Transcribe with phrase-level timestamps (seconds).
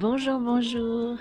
[0.00, 1.16] Bonjour, bonjour.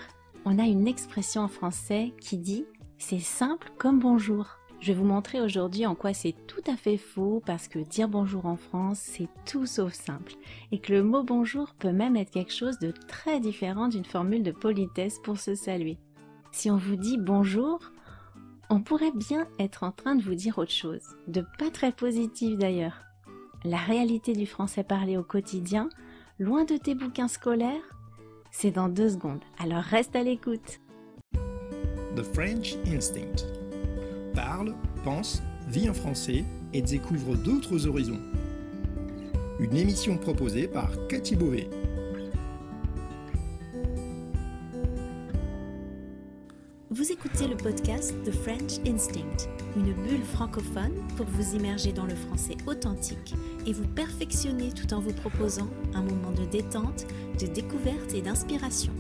[0.46, 2.64] On a une expression en français qui dit
[3.00, 4.60] c'est simple comme bonjour.
[4.80, 8.08] Je vais vous montrer aujourd'hui en quoi c'est tout à fait faux parce que dire
[8.08, 10.34] bonjour en France, c'est tout sauf simple
[10.72, 14.44] et que le mot bonjour peut même être quelque chose de très différent d'une formule
[14.44, 15.98] de politesse pour se saluer.
[16.52, 17.80] Si on vous dit bonjour,
[18.70, 22.60] on pourrait bien être en train de vous dire autre chose, de pas très positif
[22.60, 23.02] d'ailleurs.
[23.64, 25.90] La réalité du français parlé au quotidien,
[26.38, 27.97] loin de tes bouquins scolaires,
[28.52, 30.80] c'est dans deux secondes, alors reste à l'écoute.
[32.16, 33.46] The French Instinct.
[34.34, 36.44] Parle, pense, vit en français
[36.74, 38.22] et découvre d'autres horizons.
[39.60, 41.70] Une émission proposée par Cathy Beauvais.
[46.90, 52.16] Vous écoutez le podcast The French Instinct, une bulle francophone pour vous immerger dans le
[52.16, 53.36] français authentique
[53.68, 57.06] et vous perfectionner tout en vous proposant un moment de détente,
[57.40, 58.94] de découverte et d'inspiration.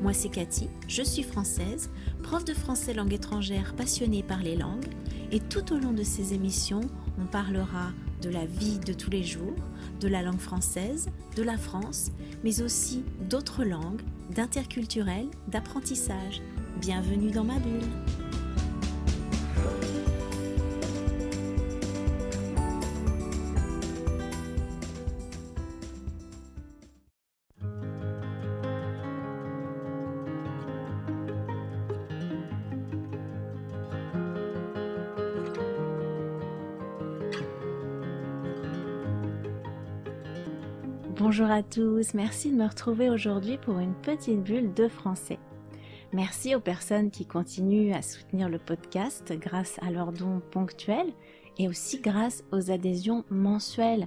[0.00, 1.90] Moi c'est Cathy, je suis française,
[2.22, 4.88] prof de français langue étrangère passionnée par les langues
[5.32, 6.80] et tout au long de ces émissions,
[7.20, 7.90] on parlera
[8.22, 9.56] de la vie de tous les jours,
[10.00, 12.12] de la langue française, de la France,
[12.44, 16.40] mais aussi d'autres langues, d'interculturel, d'apprentissage
[16.80, 17.90] Bienvenue dans ma bulle.
[41.20, 45.38] Bonjour à tous, merci de me retrouver aujourd'hui pour une petite bulle de français.
[46.14, 51.12] Merci aux personnes qui continuent à soutenir le podcast grâce à leurs dons ponctuels
[51.58, 54.06] et aussi grâce aux adhésions mensuelles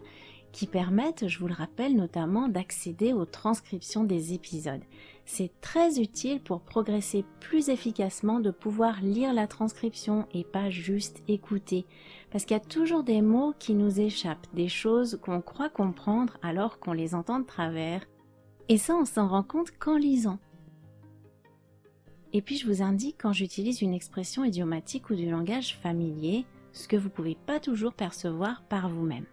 [0.54, 4.84] qui permettent, je vous le rappelle, notamment d'accéder aux transcriptions des épisodes.
[5.26, 11.24] C'est très utile pour progresser plus efficacement de pouvoir lire la transcription et pas juste
[11.28, 11.86] écouter.
[12.30, 16.38] Parce qu'il y a toujours des mots qui nous échappent, des choses qu'on croit comprendre
[16.42, 18.06] alors qu'on les entend de travers.
[18.70, 20.40] Et ça, on s'en rend compte qu'en lisant.
[22.34, 26.88] Et puis je vous indique quand j'utilise une expression idiomatique ou du langage familier, ce
[26.88, 29.26] que vous ne pouvez pas toujours percevoir par vous-même.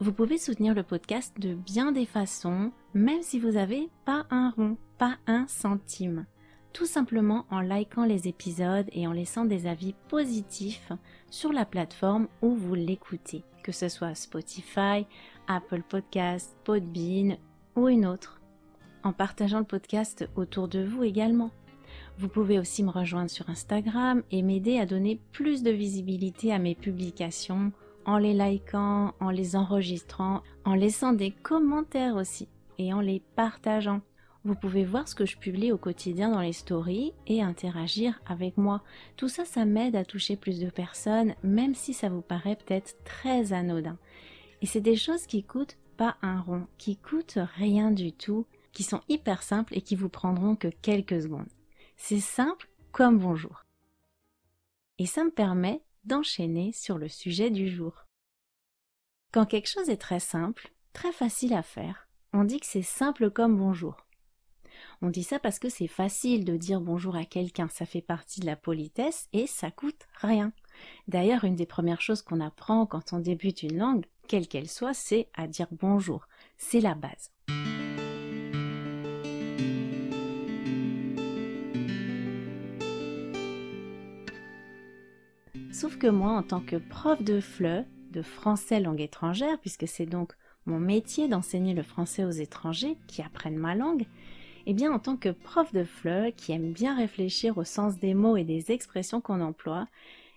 [0.00, 4.50] Vous pouvez soutenir le podcast de bien des façons, même si vous n'avez pas un
[4.50, 6.26] rond, pas un centime.
[6.72, 10.92] Tout simplement en likant les épisodes et en laissant des avis positifs
[11.30, 15.06] sur la plateforme où vous l'écoutez, que ce soit Spotify,
[15.46, 17.36] Apple Podcast, Podbean
[17.74, 18.40] ou une autre.
[19.02, 21.50] En partageant le podcast autour de vous également.
[22.18, 26.58] Vous pouvez aussi me rejoindre sur Instagram et m'aider à donner plus de visibilité à
[26.58, 27.72] mes publications
[28.04, 32.48] en les likant, en les enregistrant, en laissant des commentaires aussi
[32.78, 34.00] et en les partageant.
[34.44, 38.56] Vous pouvez voir ce que je publie au quotidien dans les stories et interagir avec
[38.56, 38.82] moi.
[39.16, 42.96] Tout ça, ça m'aide à toucher plus de personnes, même si ça vous paraît peut-être
[43.04, 43.98] très anodin.
[44.62, 48.84] Et c'est des choses qui coûtent pas un rond, qui coûtent rien du tout, qui
[48.84, 51.48] sont hyper simples et qui vous prendront que quelques secondes.
[51.96, 53.64] C'est simple comme bonjour.
[54.98, 58.06] Et ça me permet d'enchaîner sur le sujet du jour.
[59.32, 63.30] Quand quelque chose est très simple, très facile à faire, on dit que c'est simple
[63.30, 64.07] comme bonjour.
[65.00, 68.40] On dit ça parce que c'est facile de dire bonjour à quelqu'un, ça fait partie
[68.40, 70.52] de la politesse et ça coûte rien.
[71.06, 74.94] D'ailleurs, une des premières choses qu'on apprend quand on débute une langue, quelle qu'elle soit,
[74.94, 76.26] c'est à dire bonjour.
[76.56, 77.30] C'est la base.
[85.70, 90.06] Sauf que moi, en tant que prof de FLE, de français langue étrangère, puisque c'est
[90.06, 90.32] donc
[90.66, 94.06] mon métier d'enseigner le français aux étrangers qui apprennent ma langue,
[94.70, 98.12] eh bien en tant que prof de FLE qui aime bien réfléchir au sens des
[98.12, 99.88] mots et des expressions qu'on emploie,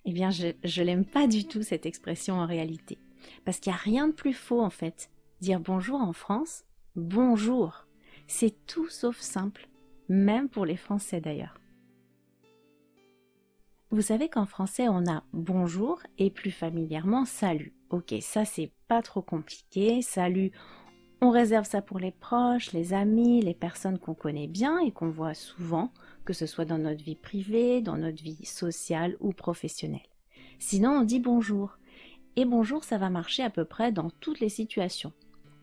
[0.05, 2.97] eh bien je, je l'aime pas du tout cette expression en réalité.
[3.43, 5.09] Parce qu'il n'y a rien de plus faux en fait.
[5.41, 6.63] Dire bonjour en France,
[6.95, 7.85] bonjour.
[8.25, 9.67] C'est tout sauf simple,
[10.07, 11.59] même pour les Français d'ailleurs.
[13.89, 17.73] Vous savez qu'en français, on a bonjour et plus familièrement salut.
[17.89, 20.01] Ok, ça c'est pas trop compliqué.
[20.01, 20.53] Salut,
[21.21, 25.09] on réserve ça pour les proches, les amis, les personnes qu'on connaît bien et qu'on
[25.09, 25.91] voit souvent,
[26.25, 30.01] que ce soit dans notre vie privée, dans notre vie sociale ou professionnelle.
[30.57, 31.77] Sinon, on dit bonjour.
[32.35, 35.13] Et bonjour, ça va marcher à peu près dans toutes les situations.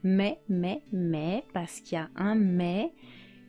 [0.05, 2.93] Mais, mais, mais, parce qu'il y a un mais,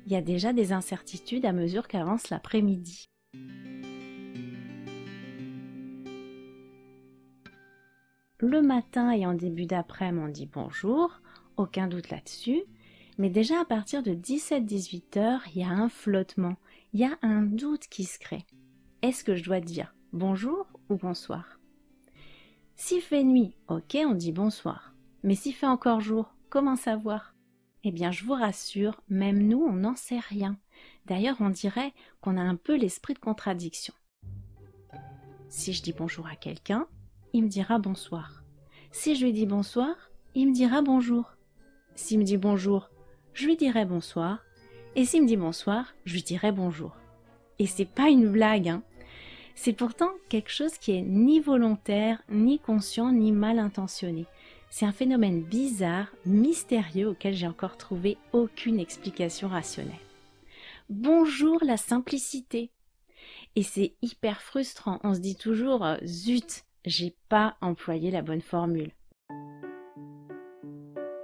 [0.08, 3.06] il y a déjà des incertitudes à mesure qu'avance l'après-midi.
[8.42, 11.22] le matin et en début d'après-midi on dit bonjour,
[11.60, 12.64] aucun doute là-dessus.
[13.18, 16.56] Mais déjà à partir de 17-18 heures, il y a un flottement,
[16.94, 18.46] il y a un doute qui se crée.
[19.02, 21.60] Est-ce que je dois dire bonjour ou bonsoir?
[22.76, 24.94] S'il fait nuit, ok, on dit bonsoir.
[25.24, 27.36] Mais s'il fait encore jour, comment savoir?
[27.84, 30.58] Eh bien, je vous rassure, même nous, on n'en sait rien.
[31.06, 33.94] D'ailleurs, on dirait qu'on a un peu l'esprit de contradiction.
[35.50, 36.88] Si je dis bonjour à quelqu'un,
[37.34, 38.44] il me dira bonsoir.
[38.92, 39.96] Si je lui dis bonsoir,
[40.36, 41.36] il me dira bonjour.
[42.00, 42.90] S'il me dit bonjour,
[43.34, 44.40] je lui dirai bonsoir.
[44.96, 46.96] Et s'il me dit bonsoir, je lui dirai bonjour.
[47.60, 48.84] Et c'est pas une blague, hein.
[49.54, 54.26] C'est pourtant quelque chose qui est ni volontaire, ni conscient, ni mal intentionné.
[54.70, 59.94] C'est un phénomène bizarre, mystérieux auquel j'ai encore trouvé aucune explication rationnelle.
[60.90, 62.72] Bonjour la simplicité.
[63.58, 65.02] Et c'est hyper frustrant.
[65.04, 68.94] On se dit toujours zut, j'ai pas employé la bonne formule.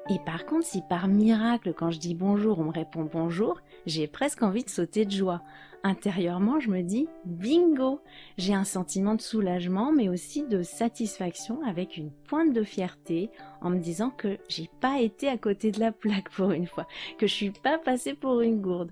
[0.07, 4.06] Et par contre, si par miracle, quand je dis bonjour, on me répond bonjour, j'ai
[4.06, 5.42] presque envie de sauter de joie.
[5.84, 8.02] Intérieurement, je me dis bingo
[8.38, 13.31] J'ai un sentiment de soulagement, mais aussi de satisfaction avec une pointe de fierté
[13.62, 16.88] en me disant que j'ai pas été à côté de la plaque pour une fois,
[17.18, 18.92] que je suis pas passée pour une gourde.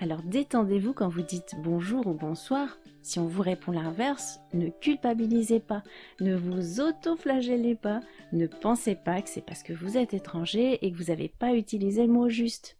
[0.00, 2.78] Alors détendez-vous quand vous dites bonjour ou bonsoir.
[3.02, 5.82] Si on vous répond l'inverse, ne culpabilisez pas,
[6.20, 8.00] ne vous auto-flagellez pas,
[8.32, 11.54] ne pensez pas que c'est parce que vous êtes étranger et que vous n'avez pas
[11.54, 12.76] utilisé le mot juste.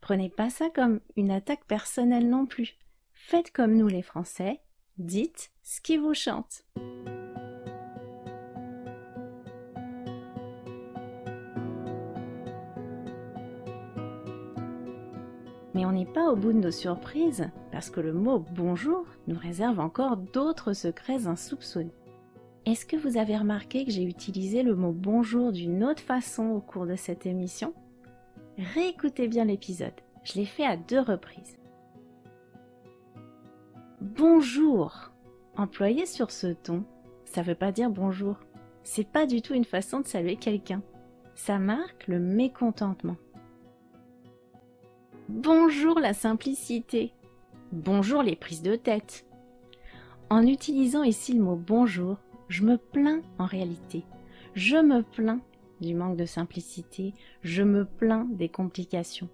[0.00, 2.76] Prenez pas ça comme une attaque personnelle non plus.
[3.12, 4.60] Faites comme nous les Français,
[4.98, 6.64] dites ce qui vous chante.
[16.30, 21.26] Au bout de nos surprises, parce que le mot bonjour nous réserve encore d'autres secrets
[21.26, 21.94] insoupçonnés.
[22.64, 26.60] Est-ce que vous avez remarqué que j'ai utilisé le mot bonjour d'une autre façon au
[26.60, 27.74] cours de cette émission?
[28.74, 31.58] Réécoutez bien l'épisode, je l'ai fait à deux reprises.
[34.00, 35.12] Bonjour
[35.56, 36.84] Employé sur ce ton,
[37.24, 38.36] ça veut pas dire bonjour.
[38.84, 40.82] C'est pas du tout une façon de saluer quelqu'un.
[41.34, 43.16] Ça marque le mécontentement.
[45.34, 47.14] Bonjour la simplicité.
[47.72, 49.24] Bonjour les prises de tête.
[50.28, 52.18] En utilisant ici le mot bonjour,
[52.48, 54.04] je me plains en réalité.
[54.54, 55.40] Je me plains
[55.80, 59.30] du manque de simplicité, je me plains des complications.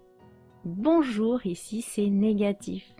[0.63, 2.95] Bonjour ici, c'est négatif.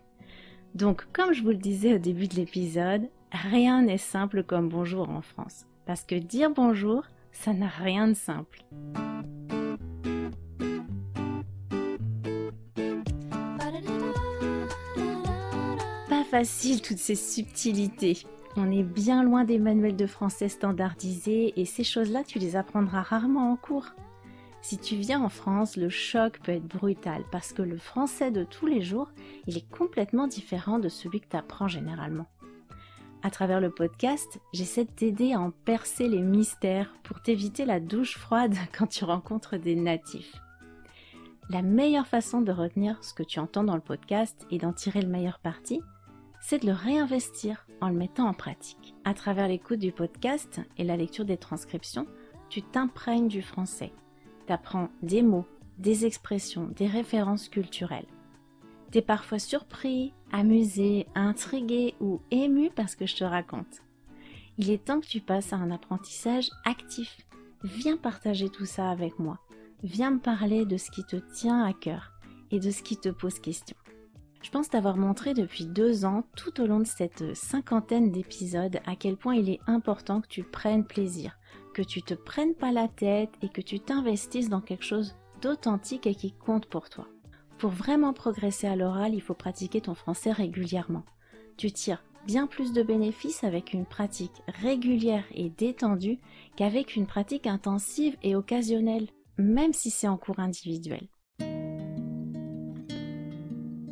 [0.76, 5.10] Donc, comme je vous le disais au début de l'épisode, rien n'est simple comme bonjour
[5.10, 5.66] en France.
[5.86, 8.66] Parce que dire bonjour, ça n'a rien de simple.
[16.30, 18.20] Facile toutes ces subtilités.
[18.56, 23.02] On est bien loin des manuels de français standardisés et ces choses-là, tu les apprendras
[23.02, 23.88] rarement en cours.
[24.62, 28.44] Si tu viens en France, le choc peut être brutal parce que le français de
[28.44, 29.12] tous les jours,
[29.48, 32.28] il est complètement différent de celui que tu apprends généralement.
[33.24, 37.80] À travers le podcast, j'essaie de t'aider à en percer les mystères pour t'éviter la
[37.80, 40.36] douche froide quand tu rencontres des natifs.
[41.50, 45.02] La meilleure façon de retenir ce que tu entends dans le podcast et d'en tirer
[45.02, 45.82] le meilleur parti,
[46.42, 48.96] c'est de le réinvestir en le mettant en pratique.
[49.06, 52.08] À travers l'écoute du podcast et la lecture des transcriptions,
[52.50, 53.92] tu t'imprègnes du français.
[54.48, 55.46] Tu apprends des mots,
[55.78, 58.08] des expressions, des références culturelles.
[58.92, 63.84] Tu es parfois surpris, amusé, intrigué ou ému parce que je te raconte.
[64.58, 67.18] Il est temps que tu passes à un apprentissage actif.
[67.64, 69.40] Viens partager tout ça avec moi.
[69.84, 72.12] Viens me parler de ce qui te tient à cœur
[72.52, 73.78] et de ce qui te pose question.
[74.42, 78.96] Je pense t'avoir montré depuis deux ans, tout au long de cette cinquantaine d'épisodes, à
[78.96, 81.38] quel point il est important que tu prennes plaisir,
[81.74, 86.08] que tu te prennes pas la tête et que tu t'investisses dans quelque chose d'authentique
[86.08, 87.08] et qui compte pour toi.
[87.58, 91.04] Pour vraiment progresser à l'oral, il faut pratiquer ton français régulièrement.
[91.58, 96.18] Tu tires bien plus de bénéfices avec une pratique régulière et détendue
[96.56, 101.08] qu'avec une pratique intensive et occasionnelle, même si c'est en cours individuel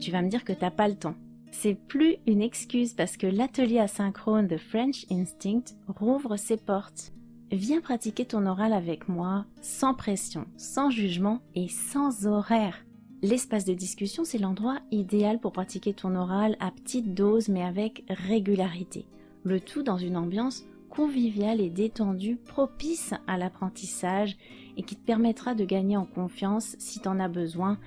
[0.08, 1.16] tu vas me dire que t'as pas le temps.
[1.52, 7.12] C'est plus une excuse parce que l'atelier asynchrone de French Instinct rouvre ses portes.
[7.52, 12.86] Viens pratiquer ton oral avec moi, sans pression, sans jugement et sans horaire.
[13.22, 18.06] L'espace de discussion, c'est l'endroit idéal pour pratiquer ton oral à petite dose mais avec
[18.08, 19.08] régularité.
[19.44, 24.38] Le tout dans une ambiance conviviale et détendue, propice à l'apprentissage
[24.78, 27.78] et qui te permettra de gagner en confiance si tu en as besoin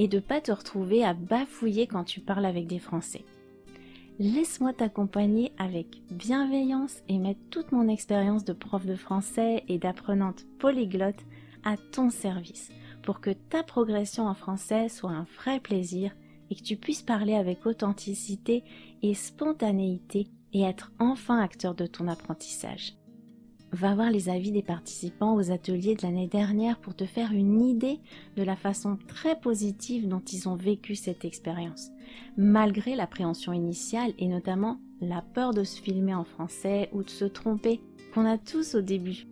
[0.00, 3.22] et de pas te retrouver à bafouiller quand tu parles avec des Français.
[4.18, 10.46] Laisse-moi t'accompagner avec bienveillance et mettre toute mon expérience de prof de français et d'apprenante
[10.58, 11.22] polyglotte
[11.64, 12.70] à ton service
[13.02, 16.12] pour que ta progression en français soit un vrai plaisir
[16.48, 18.64] et que tu puisses parler avec authenticité
[19.02, 22.94] et spontanéité et être enfin acteur de ton apprentissage.
[23.72, 27.60] Va voir les avis des participants aux ateliers de l'année dernière pour te faire une
[27.60, 28.00] idée
[28.36, 31.90] de la façon très positive dont ils ont vécu cette expérience,
[32.36, 37.24] malgré l'appréhension initiale et notamment la peur de se filmer en français ou de se
[37.24, 37.80] tromper
[38.12, 39.26] qu'on a tous au début.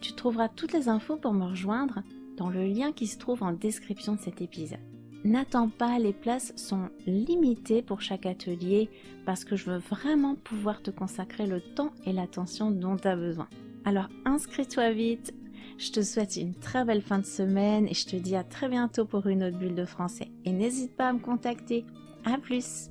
[0.00, 2.02] Tu trouveras toutes les infos pour me rejoindre
[2.38, 4.97] dans le lien qui se trouve en description de cet épisode.
[5.24, 8.88] N'attends pas, les places sont limitées pour chaque atelier
[9.26, 13.16] parce que je veux vraiment pouvoir te consacrer le temps et l'attention dont tu as
[13.16, 13.48] besoin.
[13.84, 15.34] Alors inscris-toi vite.
[15.76, 18.68] Je te souhaite une très belle fin de semaine et je te dis à très
[18.68, 20.30] bientôt pour une autre bulle de français.
[20.44, 21.84] Et n'hésite pas à me contacter.
[22.24, 22.90] À plus!